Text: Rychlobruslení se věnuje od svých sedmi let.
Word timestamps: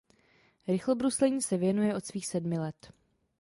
Rychlobruslení 0.67 1.41
se 1.41 1.57
věnuje 1.57 1.95
od 1.95 2.05
svých 2.05 2.27
sedmi 2.27 2.59
let. 2.59 2.87